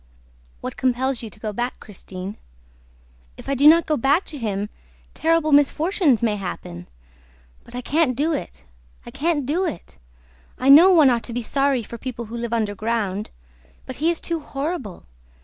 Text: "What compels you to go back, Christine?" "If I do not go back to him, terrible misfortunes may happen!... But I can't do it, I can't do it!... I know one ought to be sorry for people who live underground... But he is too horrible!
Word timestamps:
"What 0.61 0.77
compels 0.77 1.21
you 1.21 1.29
to 1.29 1.39
go 1.39 1.53
back, 1.53 1.79
Christine?" 1.79 2.37
"If 3.37 3.47
I 3.47 3.53
do 3.53 3.67
not 3.67 3.85
go 3.85 3.97
back 3.97 4.25
to 4.33 4.37
him, 4.39 4.69
terrible 5.13 5.51
misfortunes 5.51 6.23
may 6.23 6.37
happen!... 6.37 6.87
But 7.63 7.75
I 7.75 7.81
can't 7.81 8.15
do 8.17 8.33
it, 8.33 8.63
I 9.05 9.11
can't 9.11 9.45
do 9.45 9.63
it!... 9.63 9.99
I 10.57 10.69
know 10.69 10.89
one 10.89 11.11
ought 11.11 11.21
to 11.25 11.33
be 11.33 11.43
sorry 11.43 11.83
for 11.83 11.99
people 11.99 12.25
who 12.25 12.35
live 12.35 12.51
underground... 12.51 13.29
But 13.85 13.97
he 13.97 14.09
is 14.09 14.19
too 14.19 14.39
horrible! 14.39 15.03